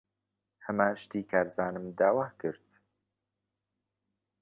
[0.65, 2.65] ھەمان شتی کارزانم داوا کرد.